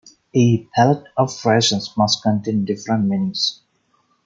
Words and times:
A 0.33 0.65
pallet 0.75 1.03
of 1.15 1.29
rations 1.45 1.93
must 1.95 2.23
contain 2.23 2.65
different 2.65 3.05
menus. 3.07 3.61